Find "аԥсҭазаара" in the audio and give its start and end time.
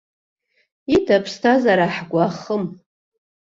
1.17-1.87